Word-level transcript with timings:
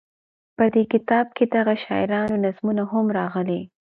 په 0.57 0.65
دې 0.73 0.83
کتاب 0.93 1.25
کې 1.35 1.45
دهغه 1.53 1.75
شاعرانو 1.85 2.35
نظمونه 2.45 2.83
هم 2.91 3.05
راغلي. 3.19 3.61